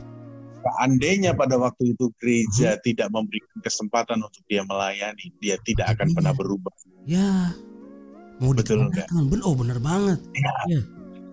[0.64, 2.16] Seandainya pada waktu itu Hmm.
[2.16, 6.14] gereja tidak memberikan kesempatan untuk dia melayani, dia tidak akan Iya.
[6.16, 6.74] pernah berubah.
[7.05, 7.53] Ya.
[8.40, 9.29] Mau Betul dikemanakan?
[9.29, 10.18] Ben, oh benar banget.
[10.33, 10.55] Ya.
[10.66, 10.81] Iya.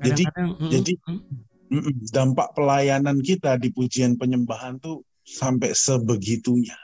[0.02, 1.22] Jadi- Kadang-kadang, mm, jadi- mm.
[2.12, 6.76] Dampak pelayanan kita di pujian penyembahan tuh sampai sebegitunya.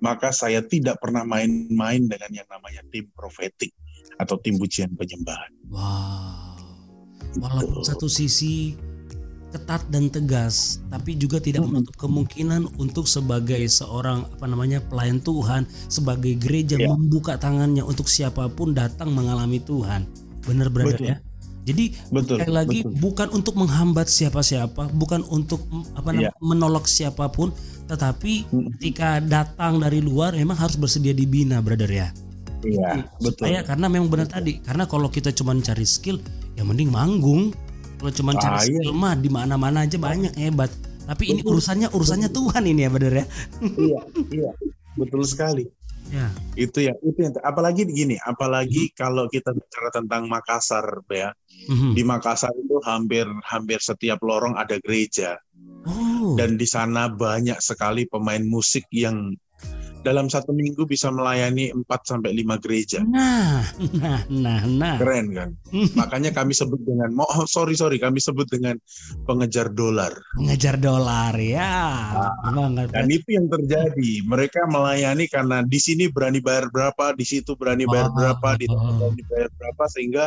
[0.00, 3.76] Maka saya tidak pernah main-main dengan yang namanya tim profetik
[4.16, 5.52] atau tim pujian penyembahan.
[5.68, 6.56] Wow.
[7.36, 8.80] Walaupun satu sisi
[9.50, 15.66] ketat dan tegas, tapi juga tidak menutup kemungkinan untuk sebagai seorang apa namanya pelayan Tuhan,
[15.90, 16.88] sebagai gereja Ya.
[16.88, 20.06] membuka tangannya untuk siapa pun datang mengalami Tuhan.
[20.46, 21.10] Benar brother Betul.
[21.12, 21.16] ya.
[21.68, 22.40] Jadi Betul.
[22.40, 22.96] sekali lagi betul.
[23.04, 25.60] bukan untuk menghambat siapa-siapa, bukan untuk
[25.92, 27.52] apa namanya menolak siapa pun,
[27.84, 32.08] tetapi ketika datang dari luar memang harus bersedia dibina brother ya.
[32.64, 33.48] Iya, betul.
[33.48, 36.20] Supaya karena memang benar tadi, karena kalau kita cuma cari skill,
[36.56, 37.52] ya mending manggung.
[38.00, 38.80] Kalau cuma cari Ah, iya.
[38.80, 40.72] skill mah di mana-mana aja banyak hebat.
[41.04, 43.26] Tapi ini urusannya urusannya Tuhan ini ya benar ya.
[43.76, 44.00] iya,
[44.32, 44.50] iya,
[44.96, 45.68] betul sekali.
[46.10, 46.26] Ya.
[46.58, 51.30] Itu ya, itu yang apalagi gini, apalagi kalau kita bicara tentang Makassar, ya.
[51.68, 51.94] Mhm.
[51.94, 55.38] Di Makassar itu hampir hampir setiap lorong ada gereja
[55.80, 56.34] Oh.
[56.36, 59.32] dan di sana banyak sekali pemain musik yang
[60.00, 62.98] dalam satu minggu bisa melayani 4 sampai 5 gereja.
[63.04, 63.64] Nah,
[63.96, 64.96] nah, nah, nah.
[64.96, 65.48] Keren kan?
[66.00, 68.80] Makanya kami sebut dengan oh, sorry sorry kami sebut dengan
[69.28, 70.12] pengejar dolar.
[70.40, 71.72] Mengejar dolar ya.
[72.50, 72.90] Banget.
[72.92, 74.24] Dan itu yang terjadi.
[74.24, 78.16] Mereka melayani karena di sini berani bayar berapa, di situ berani bayar Oh.
[78.16, 80.24] berapa, di sana berani bayar berapa sehingga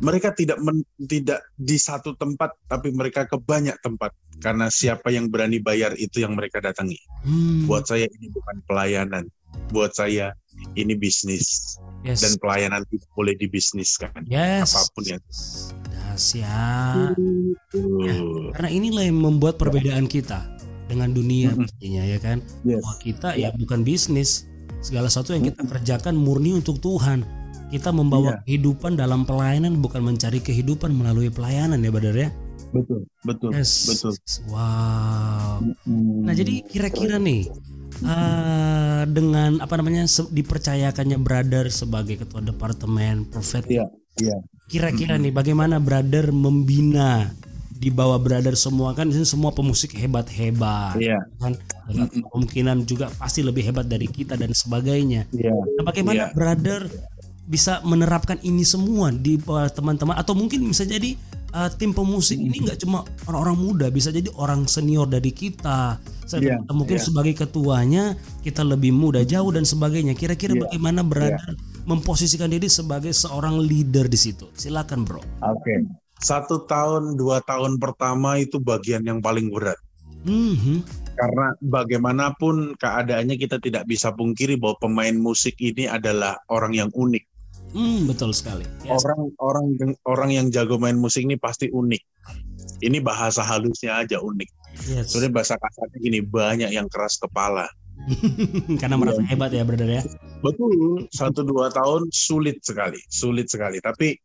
[0.00, 4.12] mereka tidak men- tidak di satu tempat tapi mereka ke banyak tempat
[4.44, 7.00] karena siapa yang berani bayar itu yang mereka datangi.
[7.24, 9.24] Hmm, Buat saya ini bukan pelayanan.
[9.72, 10.36] Buat saya
[10.76, 12.20] ini bisnis yes.
[12.20, 14.12] dan pelayanan tidak boleh dibisniskan.
[14.28, 14.76] yes.
[14.76, 15.24] apa pun yang-
[16.16, 17.12] Dahsyat.
[17.72, 18.52] Tuh.
[18.56, 20.44] Karena inilah yang membuat perbedaan kita
[20.88, 21.64] dengan dunia Mm-mm.
[21.68, 22.38] pastinya ya kan.
[22.64, 22.80] Yes.
[22.84, 24.48] Bahwa kita ya bukan bisnis.
[24.84, 27.24] Segala sesuatu yang kita kerjakan murni untuk Tuhan.
[27.66, 32.30] Kita membawa kehidupan dalam pelayanan bukan mencari kehidupan melalui pelayanan ya Badar ya.
[32.70, 33.86] Betul, betul, Yes.
[33.86, 34.12] betul.
[34.48, 35.62] Wow.
[36.22, 37.50] Nah jadi kira-kira nih
[38.02, 43.66] eh, dengan apa namanya dipercayakannya Brother sebagai ketua departemen profet.
[43.66, 43.86] Iya,
[44.18, 44.36] iya.
[44.66, 47.30] Kira-kira nih bagaimana Brother membina
[47.68, 51.52] di bawah Brother semua kan di sini semua pemusik hebat-hebat Iya, kan
[52.32, 55.28] kemungkinan juga pasti lebih hebat dari kita dan sebagainya.
[55.30, 55.52] iya.
[55.52, 56.32] Nah, bagaimana Iya.
[56.32, 56.88] Brother
[57.46, 61.14] bisa menerapkan ini semua di bawah teman-teman atau mungkin bisa jadi
[61.54, 65.96] uh, tim pemusik ini nggak cuma orang-orang muda, bisa jadi orang senior dari kita.
[66.26, 67.06] Saya Iya, mungkin iya.
[67.06, 70.18] sebagai ketuanya kita lebih muda jauh dan sebagainya.
[70.18, 71.54] Kira-kira Iya, bagaimana Brother
[71.86, 74.50] memposisikan diri sebagai seorang leader di situ?
[74.58, 75.22] Silakan, Bro.
[75.46, 75.86] Oke.
[76.18, 79.78] Satu tahun, dua tahun pertama itu bagian yang paling berat.
[80.26, 80.82] Mhm.
[81.16, 87.35] Karena bagaimanapun keadaannya kita tidak bisa pungkiri bahwa pemain musik ini adalah orang yang unik.
[87.76, 88.64] Hmm, betul sekali.
[88.88, 89.04] Yes.
[89.04, 89.66] Orang orang
[90.08, 92.02] orang yang jago main musik ini pasti unik.
[92.80, 94.48] Ini bahasa halusnya aja unik.
[94.88, 95.12] Yes.
[95.12, 97.68] Sebenarnya bahasa kasarnya gini banyak yang keras kepala.
[98.80, 100.02] Karena merasa hebat ya, Brother ya.
[100.40, 103.80] Betul, satu dua tahun sulit sekali, sulit sekali.
[103.80, 104.16] Tapi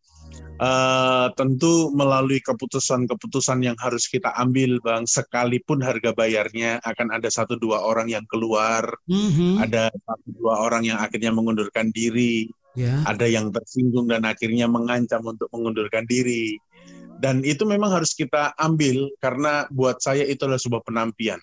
[0.62, 7.58] eh, tentu melalui keputusan-keputusan yang harus kita ambil, bang, sekalipun harga bayarnya akan ada satu
[7.58, 9.60] dua orang yang keluar, Mhm.
[9.60, 12.48] ada satu dua orang yang akhirnya mengundurkan diri.
[12.78, 13.04] Ya.
[13.04, 16.56] Ada yang tersinggung dan akhirnya mengancam untuk mengundurkan diri.
[17.22, 21.38] Dan itu memang harus kita ambil karena buat saya itu adalah sebuah penampian.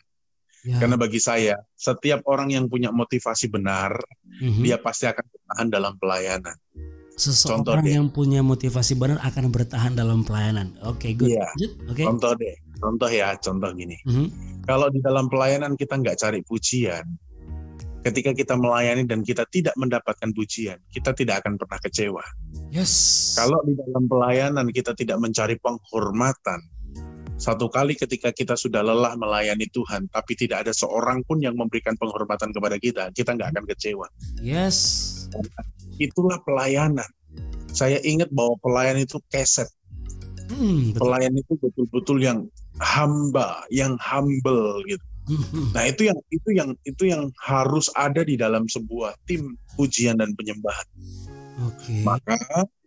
[0.67, 0.83] Ya.
[0.83, 3.95] Karena bagi saya, setiap orang yang punya motivasi benar,
[4.43, 4.63] Mhm.
[4.67, 6.57] dia pasti akan bertahan dalam pelayanan.
[7.19, 7.95] Seseorang contoh deh.
[7.99, 10.79] yang punya motivasi benar akan bertahan dalam pelayanan.
[10.87, 11.35] Oke, good.
[11.35, 11.47] Iya.
[11.51, 11.73] Lanjut.
[11.91, 12.03] Oke.
[12.07, 13.97] Contoh deh, contoh ya, contoh gini.
[14.07, 14.27] Mhm.
[14.67, 17.07] Kalau di dalam pelayanan kita nggak cari pujian,
[18.07, 22.25] ketika kita melayani dan kita tidak mendapatkan pujian, kita tidak akan pernah kecewa.
[22.71, 22.93] Yes.
[23.35, 26.61] Kalau di dalam pelayanan kita tidak mencari penghormatan,
[27.39, 31.95] satu kali ketika kita sudah lelah melayani Tuhan, tapi tidak ada seorang pun yang memberikan
[31.95, 34.07] penghormatan kepada kita, kita nggak akan kecewa.
[34.43, 34.77] Yes.
[36.03, 37.07] Itulah pelayanan.
[37.71, 39.71] Saya ingat bahwa pelayan itu keset.
[40.51, 41.01] Hmm, betul.
[41.05, 42.39] Pelayan itu betul-betul yang
[42.83, 45.05] hamba, yang humble gitu.
[45.29, 45.77] Mhm.
[45.77, 50.33] Nah itu yang itu yang itu yang harus ada di dalam sebuah tim pujian dan
[50.35, 50.89] penyembahan.
[51.69, 52.03] Oke.
[52.03, 52.39] Maka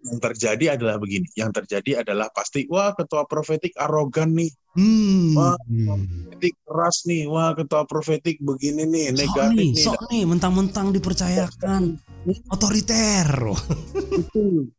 [0.02, 1.30] yang terjadi adalah begini.
[1.38, 5.36] Yang terjadi adalah pasti wah ketua profetik arogan nih, Hmm.
[5.36, 10.96] Wah, profetik keras nih, wah ketua profetik begini nih, Sok negatif nih, sok nih, mentang-mentang
[10.96, 12.00] dipercayakan
[12.56, 13.28] otoriter.
[14.16, 14.72] Itu,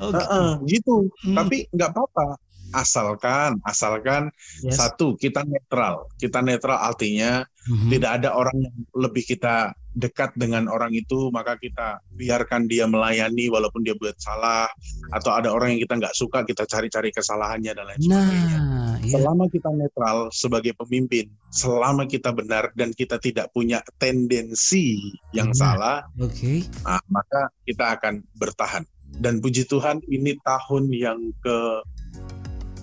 [0.00, 0.16] Oke.
[0.16, 0.96] Heeh, gitu.
[1.26, 1.36] Hmm.
[1.36, 2.38] Tapi nggak apa-apa.
[2.72, 4.30] Asalkan, asalkan
[4.62, 4.78] Yes.
[4.78, 6.06] satu kita netral.
[6.16, 7.90] Kita netral artinya Mhm.
[7.92, 13.50] tidak ada orang yang lebih kita dekat dengan orang itu maka kita biarkan dia melayani
[13.50, 14.70] walaupun dia buat salah
[15.10, 18.58] atau ada orang yang kita nggak suka kita cari-cari kesalahannya dan lain sebagainya.
[18.62, 19.18] Nah, ya.
[19.18, 26.06] Selama kita netral sebagai pemimpin, selama kita benar dan kita tidak punya tendensi yang salah,
[26.22, 26.62] Oke.
[26.86, 28.86] nah, maka kita akan bertahan.
[29.10, 31.58] Dan puji Tuhan ini tahun yang ke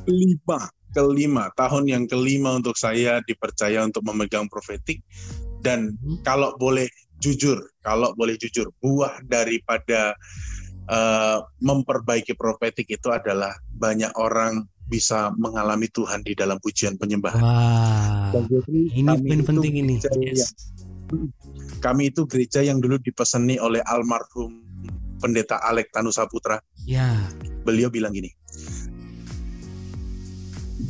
[0.07, 5.03] lima, kelima, tahun yang kelima untuk saya dipercaya untuk memegang profetik.
[5.61, 6.23] Dan Hmm.
[6.23, 6.87] kalau boleh
[7.19, 10.15] jujur, kalau boleh jujur, buah daripada
[10.87, 17.43] eh, memperbaiki profetik itu adalah banyak orang bisa mengalami Tuhan di dalam pujian penyembahan.
[17.43, 18.31] Wah.
[18.31, 19.99] Jadi Ini poin penting ini.
[20.23, 20.55] Yes.
[21.11, 21.27] yang-
[21.83, 24.63] kami itu gereja yang dulu dipeseni oleh almarhum
[25.19, 26.55] pendeta Alek Tanusa Putra.
[26.87, 27.19] Ya.
[27.67, 28.31] Beliau bilang gini,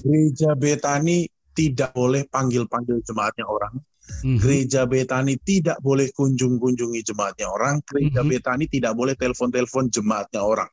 [0.08, 3.76] gereja Betani tidak boleh panggil-panggil jemaatnya orang.
[4.24, 4.39] Mhm.
[4.39, 7.84] Gereja Betani tidak boleh kunjung-kunjungi jemaatnya orang.
[7.84, 8.30] Gereja Mhm.
[8.32, 10.72] Betani tidak boleh telepon-telepon jemaatnya orang.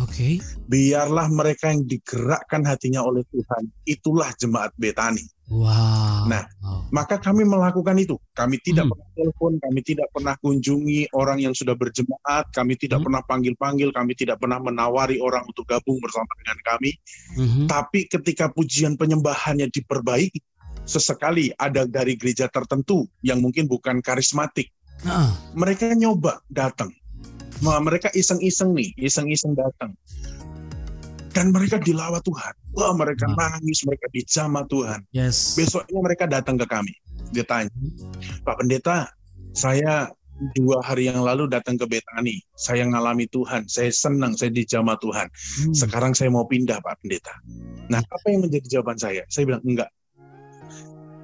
[0.00, 0.40] Oke.
[0.70, 3.68] Biarlah mereka yang digerakkan hatinya oleh Tuhan.
[3.84, 5.22] Itulah jemaat Betani.
[5.50, 6.30] Wow.
[6.30, 6.86] Nah, Wow.
[6.94, 8.14] Maka kami melakukan itu.
[8.34, 8.94] Kami tidak Hmm.
[8.94, 13.06] pernah telepon, kami tidak pernah kunjungi orang yang sudah berjemaat, kami tidak Hmm.
[13.10, 16.90] pernah panggil-panggil, kami tidak pernah menawari orang untuk gabung bersama dengan kami.
[17.34, 17.64] Mhm.
[17.66, 20.38] Tapi ketika pujian penyembahannya diperbaiki,
[20.86, 26.92] sesekali ada dari gereja tertentu yang mungkin bukan karismatik, Nah, mereka nyoba datang.
[27.60, 29.92] Mereka iseng-iseng nih, iseng-iseng datang.
[31.30, 32.54] Dan mereka dilawat Tuhan.
[32.74, 33.54] Wah, mereka Wah.
[33.54, 35.00] nangis, mereka dijamah Tuhan.
[35.14, 35.54] yes.
[35.54, 36.90] Besoknya mereka datang ke kami.
[37.30, 37.70] Dia tanya,
[38.42, 39.06] Pak Pendeta,
[39.54, 40.10] saya
[40.56, 42.42] dua hari yang lalu datang ke Betani.
[42.58, 45.28] Saya ngalami Tuhan, saya senang, saya dijamah Tuhan.
[45.30, 45.74] Hmm.
[45.76, 47.34] Sekarang saya mau pindah Pak Pendeta.
[47.86, 49.22] Nah, apa yang menjadi jawaban saya?
[49.30, 49.90] Saya bilang, enggak.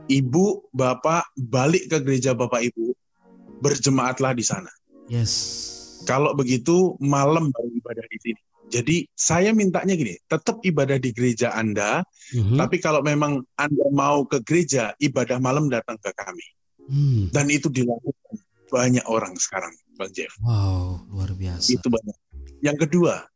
[0.07, 2.94] Ibu, Bapak, balik ke gereja Bapak Ibu,
[3.59, 4.70] berjemaatlah di sana.
[5.11, 5.75] Yes.
[6.04, 8.40] Kalau begitu, malam baru ibadah di sini.
[8.66, 12.02] Jadi saya mintanya gini, tetap ibadah di gereja Anda,
[12.35, 12.59] Mhm.
[12.59, 16.46] tapi kalau memang Anda mau ke gereja, ibadah malam datang ke kami.
[16.87, 17.30] Hmm.
[17.35, 18.38] Dan itu dilakukan
[18.70, 20.30] banyak orang sekarang, Bang Jeff.
[20.42, 21.66] Wow, luar biasa.
[21.66, 22.18] Itu banyak.
[22.62, 23.26] Yang kedua,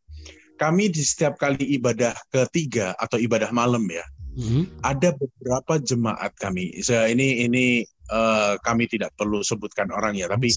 [0.59, 4.83] kami di setiap kali ibadah ketiga atau ibadah malam ya, Mhm.
[4.83, 6.79] ada beberapa jemaat kami.
[6.83, 10.51] Saya ini ini eh, kami tidak perlu sebutkan orang ya, tapi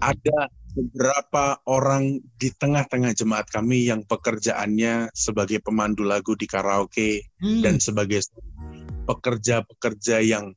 [0.00, 7.60] ada beberapa orang di tengah-tengah jemaat kami yang pekerjaannya sebagai pemandu lagu di karaoke Hmm.
[7.62, 8.24] dan sebagai
[9.04, 10.56] pekerja-pekerja yang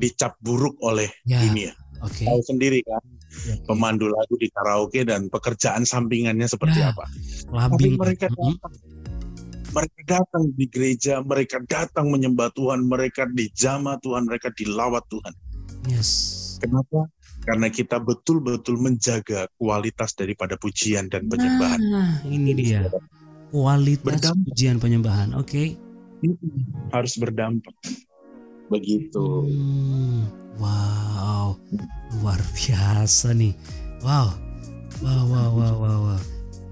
[0.00, 1.72] dicap buruk oleh Ya, dunia.
[2.02, 2.24] oke.
[2.24, 6.94] Tahu sendiri kan, Ya, pemandu lagu di karaoke dan pekerjaan sampingannya seperti Ya.
[6.94, 7.02] apa.
[7.50, 7.98] Labing.
[7.98, 8.38] Tapi mereka Mhm.
[8.38, 8.74] datang.
[9.74, 15.34] Mereka datang di gereja, mereka datang menyembah Tuhan, mereka dijamah Tuhan, mereka dilawat Tuhan.
[15.86, 16.10] Yes.
[16.58, 17.08] Kenapa?
[17.44, 21.80] Karena kita betul-betul menjaga kualitas daripada pujian dan penyembahan.
[21.82, 22.88] Nah, ini dia.
[23.52, 24.00] Kualitas
[24.32, 24.44] Berdampak.
[24.48, 25.28] pujian penyembahan.
[25.36, 25.76] Oke.
[26.88, 27.76] Harus berdampak.
[28.72, 29.44] Begitu.
[29.44, 30.24] Hmm,
[30.56, 31.52] wow,
[32.16, 33.52] luar biasa nih.
[34.00, 34.32] Wow,
[35.04, 35.98] wow, wow, wow, wow.
[36.10, 36.20] wow.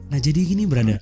[0.08, 1.00] Nah jadi gini brother,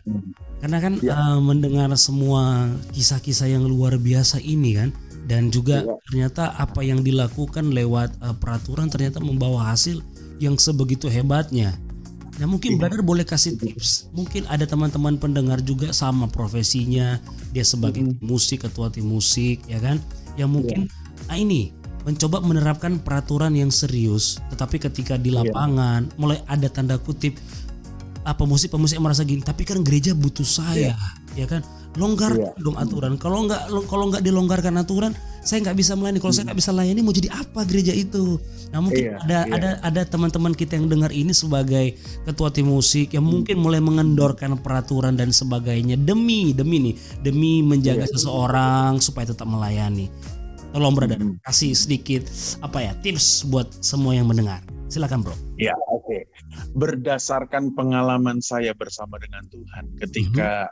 [0.62, 1.14] karena kan Ya.
[1.14, 4.90] eh, mendengar semua kisah-kisah yang luar biasa ini kan,
[5.30, 5.94] dan juga Ya.
[6.10, 10.02] ternyata apa yang dilakukan lewat eh, peraturan ternyata membawa hasil
[10.42, 11.78] yang sebegitu hebatnya.
[12.42, 14.10] Nah mungkin brother boleh kasih tips.
[14.10, 17.22] Mungkin ada teman-teman pendengar juga sama profesinya,
[17.54, 18.18] dia sebagai Mhm.
[18.26, 20.02] musik ketua tim musik, ya kan?
[20.34, 21.30] Yang mungkin Iya.
[21.30, 25.44] ah ini mencoba menerapkan peraturan yang serius, tetapi ketika di Iya.
[25.46, 27.36] lapangan mulai ada tanda kutip
[28.24, 30.96] apa pemusik-pemusik yang merasa gini, tapi kan gereja butuh saya,
[31.36, 31.60] ya kan?
[31.98, 32.50] Longgar Iya.
[32.62, 33.18] dong aturan.
[33.18, 35.10] Kalau nggak kalau nggak dilonggarkan aturan,
[35.42, 36.22] saya nggak bisa melayani.
[36.22, 38.38] Kalau saya nggak bisa layani, mau jadi apa gereja itu?
[38.70, 39.54] Nah mungkin Iya, ada iya.
[39.58, 44.54] ada ada teman-teman kita yang dengar ini sebagai ketua tim musik yang mungkin mulai mengendorkan
[44.56, 46.94] peraturan dan sebagainya demi demi nih
[47.26, 48.14] demi menjaga Iya.
[48.14, 50.06] seseorang supaya tetap melayani.
[50.70, 51.42] Tolong brother Mhm.
[51.42, 52.22] kasih sedikit
[52.62, 54.62] apa ya tips buat semua yang mendengar.
[54.86, 55.34] Silakan bro.
[55.54, 56.26] Ya, oke.
[56.74, 60.70] Berdasarkan pengalaman saya bersama dengan Tuhan ketika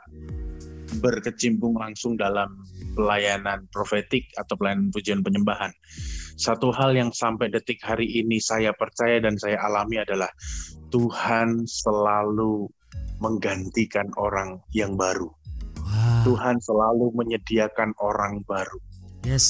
[0.97, 2.65] berkecimpung langsung dalam
[2.97, 5.69] pelayanan profetik atau pelayanan pujian penyembahan.
[6.39, 10.31] Satu hal yang sampai detik hari ini saya percaya dan saya alami adalah
[10.89, 12.65] Tuhan selalu
[13.21, 15.29] menggantikan orang yang baru.
[15.83, 18.79] Wah, Tuhan selalu menyediakan orang baru.
[19.27, 19.47] yes.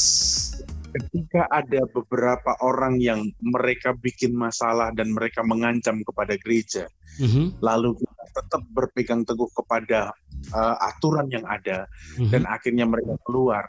[0.89, 6.89] ketika ada beberapa orang yang mereka bikin masalah dan mereka mengancam kepada gereja,
[7.21, 7.93] Mhm, lalu
[8.35, 10.13] tetap berpegang teguh kepada
[10.53, 11.87] uh, aturan yang ada
[12.19, 12.31] mhm.
[12.31, 13.65] dan akhirnya mereka keluar,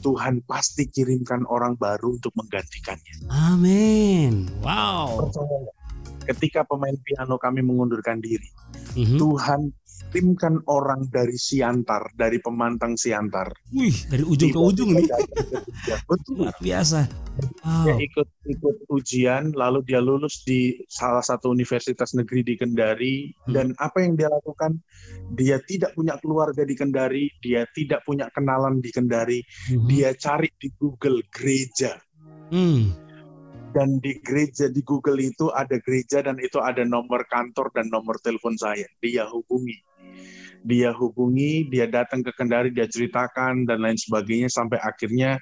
[0.00, 3.28] Tuhan pasti kirimkan orang baru untuk menggantikannya.
[3.30, 4.46] Amin.
[4.62, 5.28] Wow.
[5.28, 5.58] Percaya?
[6.28, 8.52] Ketika pemain piano kami mengundurkan diri,
[8.98, 9.18] Mhm.
[9.20, 9.60] Tuhan
[10.08, 13.52] kirimkan orang dari Siantar, dari pemantang Siantar.
[13.70, 15.04] Wih, dari ujung ke ujung nih.
[16.08, 16.48] Betul.
[16.48, 17.00] Luar biasa.
[17.38, 18.02] dia Wow.
[18.02, 23.54] ikut ikut ujian lalu dia lulus di salah satu universitas negeri di Kendari Hmm.
[23.54, 24.74] dan apa yang dia lakukan
[25.38, 29.38] dia tidak punya keluarga di Kendari dia tidak punya kenalan di Kendari
[29.70, 29.86] Mhm.
[29.86, 31.94] dia cari di Google gereja
[32.50, 32.90] Hmm.
[33.70, 38.18] dan di gereja di Google itu ada gereja dan itu ada nomor kantor dan nomor
[38.18, 39.78] telepon saya dia hubungi
[40.66, 45.38] dia hubungi dia datang ke Kendari dia ceritakan dan lain sebagainya sampai akhirnya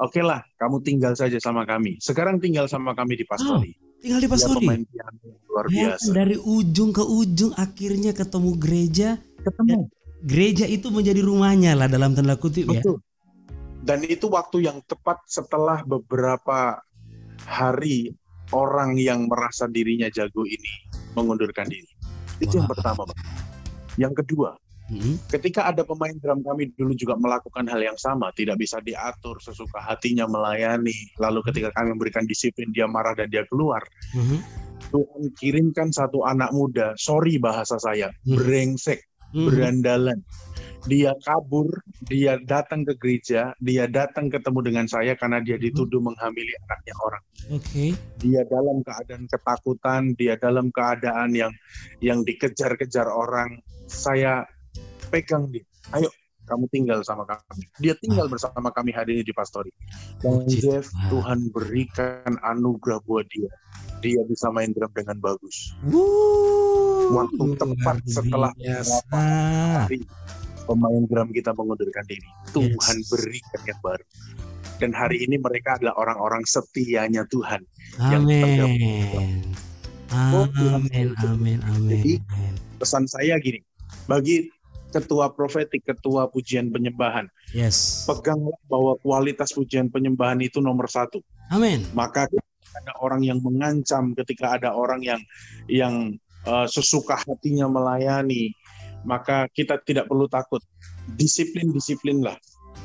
[0.00, 4.28] oke lah kamu tinggal saja sama kami sekarang tinggal sama kami di Pastori Tinggal di
[4.28, 4.64] Dia Pastori.
[4.64, 6.10] pemain piano yang luar Bayangkan biasa.
[6.16, 9.08] dari ujung ke ujung akhirnya ketemu gereja.
[9.44, 9.78] Ketemu.
[10.20, 12.80] Gereja itu menjadi rumahnya lah dalam tanda kutip ya.
[12.80, 12.96] Betul.
[13.80, 16.80] Dan itu waktu yang tepat setelah beberapa
[17.44, 18.12] hari
[18.52, 20.72] orang yang merasa dirinya jago ini
[21.16, 21.88] mengundurkan diri.
[22.40, 22.76] Itu yang Wah.
[22.76, 23.20] pertama, Bang.
[24.00, 24.56] Yang kedua,
[24.88, 25.28] Mhm.
[25.28, 29.78] ketika ada pemain drum kami dulu juga melakukan hal yang sama, tidak bisa diatur sesuka
[29.78, 30.96] hatinya melayani.
[31.20, 33.84] Lalu ketika kami memberikan disiplin, dia marah dan dia keluar.
[34.16, 34.40] Mhm.
[34.90, 38.34] Tuhan kirimkan satu anak muda, sorry bahasa saya, Hmm.
[38.34, 38.98] brengsek,
[39.30, 39.46] Mhm.
[39.46, 40.18] berandalan.
[40.88, 41.68] Dia kabur,
[42.08, 47.22] dia datang ke gereja, dia datang ketemu dengan saya karena dia dituduh menghamili anaknya orang.
[47.52, 47.92] Oke.
[48.22, 51.52] Dia dalam keadaan ketakutan, dia dalam keadaan yang
[52.00, 53.60] yang dikejar-kejar orang.
[53.90, 54.46] Saya
[55.12, 56.08] pegang dia, ayo
[56.50, 57.62] kamu tinggal sama kami.
[57.78, 59.70] Dia tinggal bersama kami hari ini di Pastori.
[60.18, 61.06] Dan Puji Jeff, Tuhan.
[61.10, 63.50] Tuhan berikan anugerah buat dia.
[64.02, 65.76] Dia bisa main drum dengan bagus.
[65.86, 69.02] Wuh, Waktu tepat setelah biasa.
[69.10, 70.02] hari
[70.70, 72.30] pemain drum kita mengundurkan diri.
[72.54, 73.10] Tuhan Yes.
[73.10, 74.04] berikan yang baru.
[74.78, 77.66] Dan hari ini mereka adalah orang-orang setianya Tuhan.
[78.00, 79.50] yang Amin.
[80.10, 81.90] Oh, Tuhan Amin, amin, amin.
[81.90, 82.14] Jadi,
[82.80, 83.60] Pesan saya gini,
[84.08, 84.48] bagi
[84.88, 88.08] ketua profetik, ketua pujian penyembahan, Yes.
[88.08, 91.20] peganglah bahwa kualitas pujian penyembahan itu nomor satu.
[91.52, 91.84] Amin.
[91.92, 95.20] Maka ada orang yang mengancam, ketika ada orang yang
[95.68, 96.16] yang
[96.48, 98.56] uh, sesuka hatinya melayani,
[99.04, 100.62] maka kita tidak perlu takut.
[101.16, 102.36] Disiplin-disiplinlah.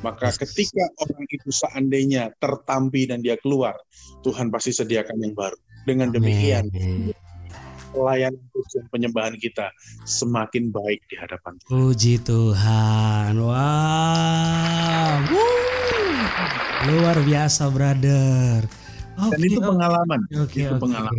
[0.03, 3.73] Maka ketika orang itu seandainya tertampi dan dia keluar,
[4.21, 5.57] Tuhan pasti sediakan yang baru.
[5.85, 6.65] Dengan demikian,
[7.93, 9.69] pelayanan pujian penyembahan kita
[10.03, 11.69] semakin baik di hadapan Tuhan.
[11.69, 13.33] Puji Tuhan.
[13.39, 15.17] Wow.
[16.85, 18.65] Luar biasa, brother.
[19.15, 20.19] Oke, Dan itu pengalaman.
[20.43, 21.15] Oke, itu pengalaman.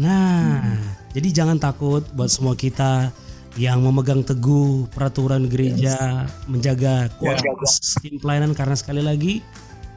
[0.00, 0.80] Nah,
[1.14, 3.14] jadi jangan takut buat semua kita
[3.58, 9.42] yang memegang teguh peraturan gereja, menjaga kualitas tim pelayanan karena sekali lagi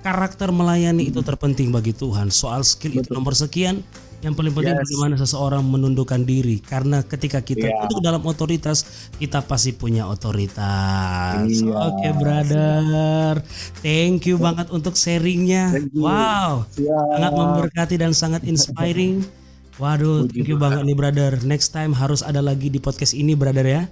[0.03, 2.27] karakter melayani itu terpenting bagi Tuhan.
[2.33, 3.15] Soal skill itu Betul.
[3.23, 3.79] nomor sekian,
[4.19, 4.83] yang paling penting Yes.
[4.87, 7.87] bagaimana seseorang menundukkan diri karena ketika kita Iya.
[7.87, 11.47] tunduk dalam otoritas, kita pasti punya otoritas.
[11.47, 11.75] Iya.
[11.91, 13.43] Oke, brother.
[13.83, 15.71] Thank you banget untuk sharingnya.
[15.95, 17.39] Wow sangat Siap.
[17.39, 19.42] memberkati dan sangat inspiring.
[19.81, 21.31] Waduh, thank you banget nih brother.
[21.41, 23.83] Next time harus ada lagi di podcast ini brother ya.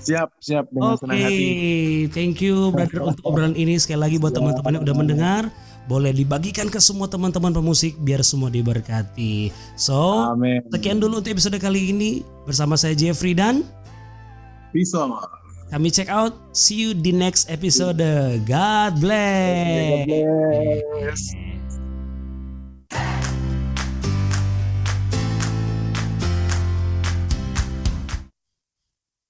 [0.00, 1.00] Siap, siap dengan okay.
[1.04, 1.20] senang
[2.16, 5.42] thank you brother untuk obrolan ini sekali lagi buat teman-teman yang udah mendengar
[5.84, 9.52] boleh dibagikan ke semua teman-teman pemusik biar semua diberkati.
[9.76, 10.64] So, Amen.
[10.72, 13.66] sekian dulu untuk episode kali ini bersama saya Jeffrey dan
[14.70, 15.18] Pisong.
[15.70, 16.34] Kami check out.
[16.50, 18.02] See you di next episode.
[18.46, 20.06] God bless.
[20.06, 21.59] God bless.